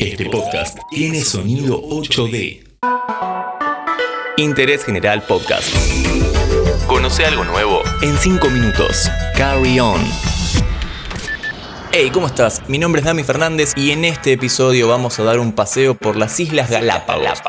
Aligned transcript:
Este 0.00 0.30
podcast 0.30 0.78
tiene 0.88 1.20
sonido 1.20 1.78
8D. 1.82 2.64
Interés 4.38 4.82
General 4.82 5.22
Podcast. 5.22 5.68
Conoce 6.86 7.26
algo 7.26 7.44
nuevo 7.44 7.82
en 8.00 8.16
5 8.16 8.48
minutos. 8.48 9.10
Carry 9.36 9.78
on. 9.78 10.00
Hey, 11.92 12.08
¿cómo 12.14 12.28
estás? 12.28 12.62
Mi 12.66 12.78
nombre 12.78 13.00
es 13.00 13.04
Dami 13.04 13.24
Fernández 13.24 13.74
y 13.76 13.90
en 13.90 14.06
este 14.06 14.32
episodio 14.32 14.88
vamos 14.88 15.18
a 15.18 15.24
dar 15.24 15.38
un 15.38 15.52
paseo 15.52 15.94
por 15.94 16.16
las 16.16 16.40
Islas 16.40 16.70
Galápagos. 16.70 17.42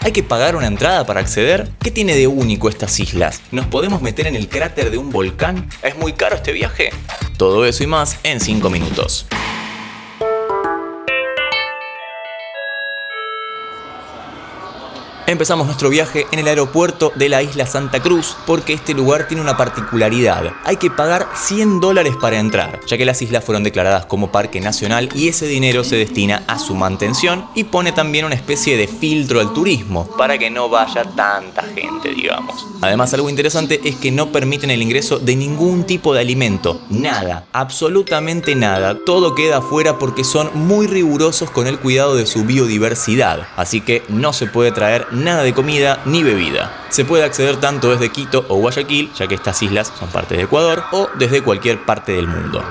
¿Hay 0.00 0.10
que 0.10 0.24
pagar 0.24 0.56
una 0.56 0.66
entrada 0.66 1.06
para 1.06 1.20
acceder? 1.20 1.70
¿Qué 1.78 1.92
tiene 1.92 2.16
de 2.16 2.26
único 2.26 2.68
estas 2.68 2.98
islas? 2.98 3.40
¿Nos 3.52 3.68
podemos 3.68 4.02
meter 4.02 4.26
en 4.26 4.34
el 4.34 4.48
cráter 4.48 4.90
de 4.90 4.98
un 4.98 5.10
volcán? 5.10 5.70
¿Es 5.84 5.96
muy 5.96 6.14
caro 6.14 6.34
este 6.34 6.50
viaje? 6.50 6.90
Todo 7.36 7.64
eso 7.64 7.84
y 7.84 7.86
más 7.86 8.18
en 8.24 8.40
5 8.40 8.68
minutos. 8.70 9.28
Empezamos 15.26 15.66
nuestro 15.66 15.88
viaje 15.88 16.26
en 16.32 16.40
el 16.40 16.48
aeropuerto 16.48 17.12
de 17.14 17.28
la 17.28 17.42
isla 17.42 17.64
Santa 17.64 18.00
Cruz 18.02 18.36
porque 18.44 18.72
este 18.72 18.92
lugar 18.92 19.28
tiene 19.28 19.40
una 19.40 19.56
particularidad. 19.56 20.52
Hay 20.64 20.78
que 20.78 20.90
pagar 20.90 21.28
100 21.34 21.78
dólares 21.78 22.14
para 22.20 22.40
entrar, 22.40 22.80
ya 22.88 22.98
que 22.98 23.04
las 23.04 23.22
islas 23.22 23.44
fueron 23.44 23.62
declaradas 23.62 24.04
como 24.06 24.32
parque 24.32 24.60
nacional 24.60 25.08
y 25.14 25.28
ese 25.28 25.46
dinero 25.46 25.84
se 25.84 25.94
destina 25.94 26.42
a 26.48 26.58
su 26.58 26.74
mantención 26.74 27.46
y 27.54 27.64
pone 27.64 27.92
también 27.92 28.24
una 28.24 28.34
especie 28.34 28.76
de 28.76 28.88
filtro 28.88 29.40
al 29.40 29.52
turismo 29.52 30.08
para 30.18 30.38
que 30.38 30.50
no 30.50 30.68
vaya 30.68 31.04
tanta 31.04 31.62
gente, 31.62 32.12
digamos. 32.12 32.66
Además, 32.80 33.14
algo 33.14 33.30
interesante 33.30 33.80
es 33.84 33.94
que 33.94 34.10
no 34.10 34.32
permiten 34.32 34.72
el 34.72 34.82
ingreso 34.82 35.20
de 35.20 35.36
ningún 35.36 35.84
tipo 35.84 36.12
de 36.14 36.20
alimento, 36.20 36.80
nada, 36.90 37.44
absolutamente 37.52 38.56
nada. 38.56 38.98
Todo 39.06 39.36
queda 39.36 39.58
afuera 39.58 40.00
porque 40.00 40.24
son 40.24 40.50
muy 40.54 40.88
rigurosos 40.88 41.48
con 41.50 41.68
el 41.68 41.78
cuidado 41.78 42.16
de 42.16 42.26
su 42.26 42.44
biodiversidad, 42.44 43.46
así 43.56 43.80
que 43.80 44.02
no 44.08 44.32
se 44.32 44.46
puede 44.46 44.72
traer 44.72 45.11
nada 45.12 45.42
de 45.42 45.54
comida 45.54 46.02
ni 46.04 46.22
bebida. 46.22 46.86
Se 46.88 47.04
puede 47.04 47.24
acceder 47.24 47.56
tanto 47.58 47.90
desde 47.90 48.10
Quito 48.10 48.44
o 48.48 48.56
Guayaquil, 48.56 49.12
ya 49.14 49.26
que 49.26 49.34
estas 49.34 49.62
islas 49.62 49.92
son 49.98 50.08
parte 50.10 50.36
de 50.36 50.42
Ecuador, 50.42 50.84
o 50.92 51.08
desde 51.18 51.42
cualquier 51.42 51.84
parte 51.84 52.12
del 52.12 52.26
mundo. 52.26 52.62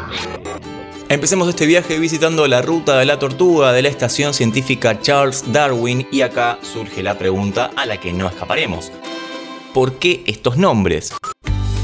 Empecemos 1.08 1.50
este 1.50 1.66
viaje 1.66 2.00
visitando 2.00 2.47
la 2.47 2.62
ruta 2.62 2.97
de 2.97 3.06
la 3.06 3.19
tortuga 3.19 3.73
de 3.73 3.81
la 3.81 3.89
estación 3.89 4.34
científica 4.34 5.02
Charles 5.02 5.44
Darwin 5.52 6.08
y 6.09 6.22
acá 6.22 6.58
surge 6.62 7.03
la 7.03 7.17
pregunta 7.17 7.72
a 7.75 7.86
la 7.86 7.97
que 7.97 8.14
no 8.14 8.28
escaparemos. 8.28 8.92
¿Por 9.73 9.95
qué 9.95 10.23
estos 10.25 10.58
nombres? 10.58 11.14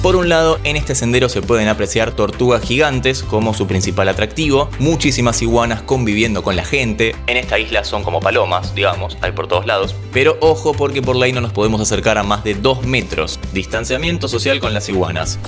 Por 0.07 0.15
un 0.15 0.29
lado, 0.29 0.57
en 0.63 0.77
este 0.77 0.95
sendero 0.95 1.27
se 1.27 1.41
pueden 1.41 1.67
apreciar 1.67 2.13
tortugas 2.13 2.63
gigantes 2.63 3.23
como 3.23 3.53
su 3.53 3.67
principal 3.67 4.07
atractivo, 4.07 4.69
muchísimas 4.79 5.41
iguanas 5.41 5.81
conviviendo 5.81 6.43
con 6.43 6.55
la 6.55 6.63
gente. 6.63 7.13
En 7.27 7.35
esta 7.35 7.59
isla 7.59 7.83
son 7.83 8.03
como 8.03 8.21
palomas, 8.21 8.73
digamos, 8.73 9.17
hay 9.19 9.33
por 9.33 9.49
todos 9.49 9.65
lados. 9.65 9.95
Pero 10.13 10.37
ojo 10.39 10.73
porque 10.73 11.01
por 11.01 11.17
ley 11.17 11.33
no 11.33 11.41
nos 11.41 11.51
podemos 11.51 11.81
acercar 11.81 12.17
a 12.17 12.23
más 12.23 12.45
de 12.45 12.53
2 12.53 12.85
metros. 12.85 13.37
Distanciamiento 13.51 14.29
social 14.29 14.61
con 14.61 14.73
las 14.73 14.87
iguanas. 14.87 15.39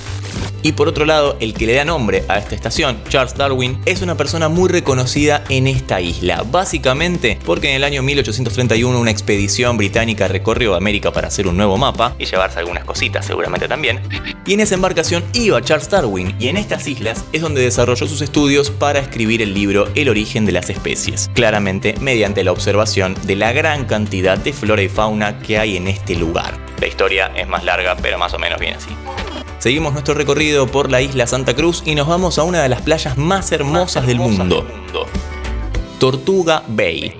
Y 0.62 0.72
por 0.72 0.88
otro 0.88 1.06
lado, 1.06 1.38
el 1.40 1.54
que 1.54 1.66
le 1.66 1.74
da 1.74 1.86
nombre 1.86 2.24
a 2.28 2.36
esta 2.36 2.54
estación, 2.54 3.02
Charles 3.08 3.34
Darwin, 3.34 3.80
es 3.86 4.02
una 4.02 4.16
persona 4.16 4.50
muy 4.50 4.68
reconocida 4.68 5.42
en 5.48 5.66
esta 5.66 6.02
isla, 6.02 6.44
básicamente 6.50 7.38
porque 7.46 7.70
en 7.70 7.76
el 7.76 7.84
año 7.84 8.02
1831 8.02 9.00
una 9.00 9.10
expedición 9.10 9.78
británica 9.78 10.28
recorrió 10.28 10.74
América 10.74 11.12
para 11.12 11.28
hacer 11.28 11.46
un 11.46 11.56
nuevo 11.56 11.78
mapa 11.78 12.14
y 12.18 12.26
llevarse 12.26 12.58
algunas 12.58 12.84
cositas 12.84 13.24
seguramente 13.24 13.68
también. 13.68 14.00
Y 14.50 14.54
en 14.54 14.58
esa 14.58 14.74
embarcación 14.74 15.22
iba 15.32 15.62
Charles 15.62 15.88
Darwin 15.88 16.34
y 16.40 16.48
en 16.48 16.56
estas 16.56 16.88
islas 16.88 17.24
es 17.32 17.40
donde 17.40 17.62
desarrolló 17.62 18.08
sus 18.08 18.20
estudios 18.20 18.72
para 18.72 18.98
escribir 18.98 19.42
el 19.42 19.54
libro 19.54 19.86
El 19.94 20.08
origen 20.08 20.44
de 20.44 20.50
las 20.50 20.68
especies, 20.70 21.30
claramente 21.34 21.94
mediante 22.00 22.42
la 22.42 22.50
observación 22.50 23.14
de 23.22 23.36
la 23.36 23.52
gran 23.52 23.84
cantidad 23.84 24.36
de 24.36 24.52
flora 24.52 24.82
y 24.82 24.88
fauna 24.88 25.38
que 25.38 25.56
hay 25.56 25.76
en 25.76 25.86
este 25.86 26.16
lugar. 26.16 26.58
La 26.80 26.88
historia 26.88 27.30
es 27.36 27.46
más 27.46 27.62
larga, 27.62 27.96
pero 28.02 28.18
más 28.18 28.34
o 28.34 28.40
menos 28.40 28.58
bien 28.58 28.74
así. 28.74 28.90
Seguimos 29.60 29.92
nuestro 29.92 30.14
recorrido 30.14 30.66
por 30.66 30.90
la 30.90 31.00
isla 31.00 31.28
Santa 31.28 31.54
Cruz 31.54 31.84
y 31.86 31.94
nos 31.94 32.08
vamos 32.08 32.36
a 32.40 32.42
una 32.42 32.60
de 32.60 32.70
las 32.70 32.82
playas 32.82 33.16
más 33.16 33.52
hermosas 33.52 34.04
del 34.04 34.18
mundo. 34.18 34.66
Tortuga 36.00 36.64
Bay. 36.66 37.14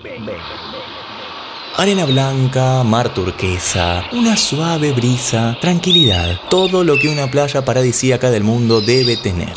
Arena 1.80 2.04
blanca, 2.04 2.84
mar 2.84 3.14
turquesa, 3.14 4.04
una 4.12 4.36
suave 4.36 4.92
brisa, 4.92 5.56
tranquilidad, 5.62 6.38
todo 6.50 6.84
lo 6.84 6.98
que 6.98 7.08
una 7.08 7.30
playa 7.30 7.64
paradisíaca 7.64 8.30
del 8.30 8.44
mundo 8.44 8.82
debe 8.82 9.16
tener. 9.16 9.54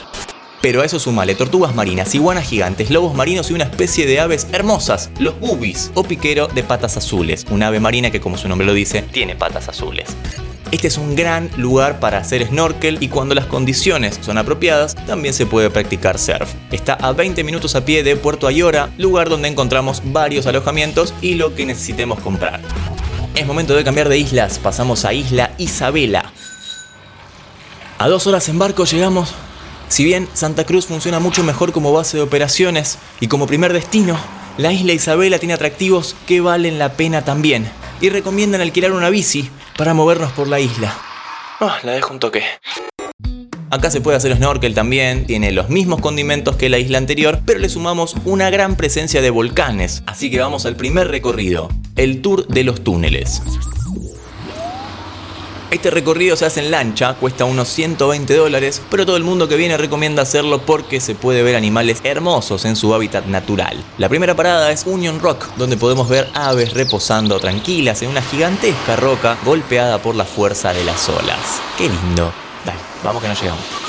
Pero 0.62 0.82
a 0.82 0.86
eso 0.86 1.02
sumale 1.02 1.36
tortugas 1.36 1.76
marinas, 1.76 2.16
iguanas 2.16 2.48
gigantes, 2.48 2.92
lobos 2.92 3.14
marinos 3.14 3.52
y 3.52 3.56
una 3.56 3.66
especie 3.66 4.06
de 4.06 4.22
aves 4.22 4.48
hermosas, 4.54 5.12
los 5.20 5.38
bubis 5.38 5.92
o 5.96 6.06
piquero 6.06 6.48
de 6.48 6.64
patas 6.64 6.96
azules, 6.96 7.46
un 7.50 7.62
ave 7.62 7.82
marina 7.82 8.10
que 8.10 8.22
como 8.22 8.38
su 8.38 8.48
nombre 8.48 8.66
lo 8.66 8.74
dice, 8.74 9.02
tiene 9.02 9.36
patas 9.36 9.68
azules. 9.68 10.16
Este 10.74 10.88
es 10.88 10.98
un 10.98 11.16
gran 11.16 11.52
lugar 11.56 12.00
para 12.00 12.18
hacer 12.18 12.48
snorkel 12.48 12.98
y 13.00 13.08
cuando 13.10 13.36
las 13.36 13.46
condiciones 13.46 14.20
son 14.24 14.40
apropiadas, 14.40 14.96
también 15.06 15.36
se 15.36 15.46
puede 15.46 15.70
practicar 15.70 16.18
surf. 16.18 16.52
Está 16.72 16.96
a 16.96 17.12
20 17.12 17.44
minutos 17.44 17.76
a 17.76 17.86
pie 17.86 18.02
de 18.02 18.16
Puerto 18.16 18.48
Ayora, 18.48 18.90
lugar 18.98 19.30
donde 19.30 19.50
encontramos 19.50 20.02
varios 20.04 20.48
alojamientos 20.48 21.14
y 21.22 21.36
lo 21.36 21.54
que 21.54 21.68
necesitemos 21.68 22.20
comprar. 22.22 22.60
Es 23.36 23.46
momento 23.46 23.76
de 23.76 23.84
cambiar 23.84 24.10
de 24.10 24.18
islas, 24.18 24.58
pasamos 24.58 25.06
a 25.06 25.14
Isla 25.14 25.52
Isabela. 25.60 26.34
A 28.00 28.08
dos 28.10 28.26
horas 28.26 28.50
en 28.50 28.58
barco 28.58 28.86
llegamos. 28.86 29.32
Si 29.90 30.04
bien 30.04 30.28
Santa 30.34 30.64
Cruz 30.64 30.88
funciona 30.88 31.20
mucho 31.20 31.44
mejor 31.44 31.72
como 31.72 31.94
base 31.94 32.18
de 32.18 32.24
operaciones 32.24 32.98
y 33.20 33.28
como 33.28 33.46
primer 33.46 33.74
destino, 33.74 34.18
la 34.58 34.74
isla 34.74 34.94
Isabela 34.94 35.38
tiene 35.38 35.54
atractivos 35.54 36.16
que 36.26 36.42
valen 36.42 36.80
la 36.80 36.94
pena 36.94 37.24
también 37.24 37.70
y 38.02 38.10
recomiendan 38.10 38.62
alquilar 38.62 38.92
una 38.92 39.12
bici 39.12 39.52
para 39.78 39.94
movernos 39.94 40.32
por 40.34 40.48
la 40.48 40.60
isla. 40.60 40.96
Ah, 41.60 41.78
la 41.84 41.94
dejo 41.94 42.14
un 42.14 42.20
toque. 42.20 42.44
Acá 43.70 43.90
se 43.90 44.02
puede 44.02 44.18
hacer 44.18 44.36
snorkel 44.36 44.76
también, 44.76 45.26
tiene 45.26 45.52
los 45.52 45.70
mismos 45.70 46.00
condimentos 46.00 46.56
que 46.58 46.70
la 46.70 46.78
isla 46.78 47.00
anterior, 47.00 47.40
pero 47.44 47.60
le 47.60 47.70
sumamos 47.70 48.16
una 48.24 48.52
gran 48.52 48.76
presencia 48.76 49.20
de 49.20 49.32
volcanes. 49.32 50.04
Así 50.06 50.30
que 50.30 50.40
vamos 50.40 50.68
al 50.68 50.76
primer 50.76 51.08
recorrido, 51.08 51.70
el 51.96 52.22
tour 52.22 52.48
de 52.48 52.64
los 52.64 52.84
túneles. 52.84 53.42
Este 55.74 55.90
recorrido 55.90 56.36
se 56.36 56.46
hace 56.46 56.60
en 56.60 56.70
lancha, 56.70 57.16
cuesta 57.16 57.46
unos 57.46 57.68
120 57.70 58.36
dólares, 58.36 58.80
pero 58.92 59.08
todo 59.08 59.18
el 59.18 59.24
mundo 59.24 59.48
que 59.48 59.56
viene 59.56 59.76
recomienda 59.76 60.22
hacerlo 60.22 60.62
porque 60.62 61.02
se 61.02 61.16
puede 61.16 61.42
ver 61.42 61.56
animales 61.56 62.00
hermosos 62.04 62.66
en 62.66 62.76
su 62.76 62.94
hábitat 62.94 63.26
natural. 63.26 63.84
La 63.98 64.08
primera 64.08 64.36
parada 64.36 64.72
es 64.72 64.86
Union 64.86 65.20
Rock, 65.20 65.48
donde 65.58 65.76
podemos 65.76 66.08
ver 66.08 66.30
aves 66.36 66.76
reposando 66.76 67.40
tranquilas 67.40 68.04
en 68.04 68.10
una 68.10 68.22
gigantesca 68.22 68.98
roca 68.98 69.36
golpeada 69.44 70.00
por 70.00 70.14
la 70.14 70.26
fuerza 70.26 70.74
de 70.74 70.84
las 70.84 71.10
olas. 71.10 71.60
¡Qué 71.76 71.90
lindo! 71.90 72.32
Dale, 72.64 72.80
vamos 73.04 73.24
que 73.24 73.30
no 73.30 73.34
llegamos. 73.34 73.83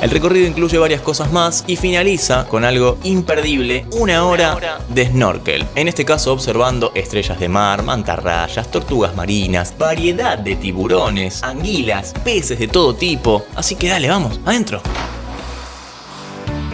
El 0.00 0.10
recorrido 0.10 0.46
incluye 0.46 0.76
varias 0.78 1.00
cosas 1.00 1.32
más 1.32 1.64
y 1.66 1.76
finaliza 1.76 2.46
con 2.46 2.64
algo 2.64 2.98
imperdible, 3.02 3.86
una 3.92 4.24
hora 4.24 4.78
de 4.88 5.06
snorkel. 5.06 5.66
En 5.74 5.88
este 5.88 6.04
caso 6.04 6.32
observando 6.32 6.92
estrellas 6.94 7.40
de 7.40 7.48
mar, 7.48 7.82
mantarrayas, 7.82 8.70
tortugas 8.70 9.16
marinas, 9.16 9.74
variedad 9.78 10.38
de 10.38 10.56
tiburones, 10.56 11.42
anguilas, 11.42 12.12
peces 12.24 12.58
de 12.58 12.68
todo 12.68 12.94
tipo. 12.94 13.46
Así 13.54 13.74
que 13.74 13.88
dale, 13.88 14.08
vamos, 14.08 14.38
adentro. 14.44 14.82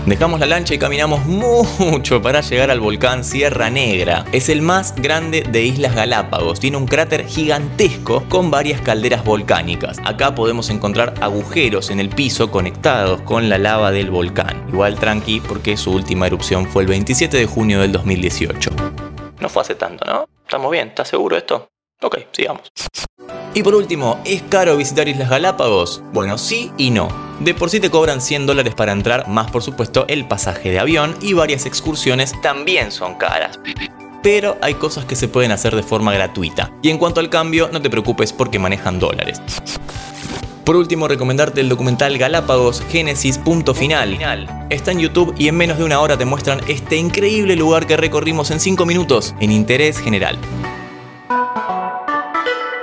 Dejamos 0.07 0.41
la 0.41 0.47
lancha 0.47 0.75
y 0.75 0.79
caminamos 0.79 1.25
mucho 1.27 2.21
para 2.21 2.41
llegar 2.41 2.73
al 2.73 2.81
volcán 2.81 3.23
Sierra 3.23 3.71
Negra. 3.71 4.25
Es 4.33 4.49
el 4.49 4.61
más 4.61 4.97
grande 4.97 5.45
de 5.49 5.63
Islas 5.63 5.95
Galápagos. 5.95 6.59
Tiene 6.59 6.77
un 6.77 6.89
cráter 6.89 7.25
gigantesco 7.25 8.25
con 8.29 8.51
varias 8.51 8.81
calderas 8.81 9.25
volcánicas. 9.25 9.99
Acá 10.05 10.35
podemos 10.35 10.71
encontrar 10.71 11.15
agujeros 11.21 11.91
en 11.91 12.01
el 12.01 12.09
piso 12.09 12.51
conectados 12.51 13.21
con 13.21 13.49
la 13.49 13.59
lava 13.59 13.93
del 13.93 14.11
volcán. 14.11 14.67
Igual 14.71 14.97
tranqui 14.97 15.41
porque 15.41 15.77
su 15.77 15.93
última 15.93 16.27
erupción 16.27 16.67
fue 16.67 16.83
el 16.83 16.89
27 16.89 17.37
de 17.37 17.47
junio 17.47 17.81
del 17.81 17.93
2018. 17.93 18.71
No 19.39 19.49
fue 19.49 19.63
hace 19.63 19.77
tanto, 19.77 20.05
¿no? 20.05 20.27
Estamos 20.45 20.73
bien, 20.73 20.89
¿estás 20.89 21.09
seguro 21.09 21.37
de 21.37 21.41
esto? 21.41 21.69
Ok, 22.03 22.19
sigamos. 22.33 22.73
Y 23.55 23.63
por 23.63 23.77
último, 23.77 24.21
¿es 24.25 24.43
caro 24.43 24.77
visitar 24.77 25.07
Islas 25.07 25.31
Galápagos? 25.31 26.03
Bueno, 26.13 26.39
sí 26.39 26.73
y 26.77 26.91
no. 26.91 27.22
De 27.41 27.55
por 27.55 27.71
sí 27.71 27.81
te 27.81 27.91
cobran 27.91 28.21
100 28.21 28.47
dólares 28.47 28.75
para 28.75 28.93
entrar, 28.93 29.29
más 29.29 29.51
por 29.51 29.63
supuesto 29.63 30.05
el 30.09 30.27
pasaje 30.27 30.71
de 30.71 30.79
avión 30.79 31.17
y 31.21 31.33
varias 31.33 31.67
excursiones 31.67 32.33
también 32.41 32.93
son 32.93 33.15
caras. 33.15 33.59
Pero 34.23 34.57
hay 34.61 34.75
cosas 34.75 35.05
que 35.05 35.17
se 35.17 35.29
pueden 35.29 35.51
hacer 35.51 35.75
de 35.75 35.83
forma 35.83 36.13
gratuita. 36.13 36.71
Y 36.83 36.91
en 36.91 36.99
cuanto 36.99 37.19
al 37.19 37.29
cambio, 37.31 37.69
no 37.73 37.83
te 37.83 37.91
preocupes 37.91 38.33
porque 38.33 38.61
manejan 38.61 39.01
dólares. 39.01 39.41
Por 40.65 40.77
último, 40.77 41.09
recomendarte 41.09 41.61
el 41.61 41.69
documental 41.69 42.17
Galápagos 42.19 42.85
Génesis 42.89 43.37
Punto 43.37 43.75
Final. 43.75 44.17
Está 44.71 44.93
en 44.93 45.01
YouTube 45.01 45.35
y 45.37 45.49
en 45.49 45.57
menos 45.57 45.79
de 45.79 45.85
una 45.85 45.99
hora 45.99 46.17
te 46.17 46.25
muestran 46.25 46.61
este 46.69 46.97
increíble 46.97 47.57
lugar 47.57 47.89
que 47.89 47.97
recorrimos 47.97 48.53
en 48.53 48.61
5 48.61 48.87
minutos 48.87 49.35
en 49.41 49.51
interés 49.51 49.99
general. 49.99 50.39